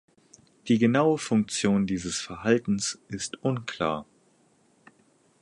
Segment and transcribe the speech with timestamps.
[0.67, 4.07] Die genaue Funktion dieses Verhaltens ist unklar.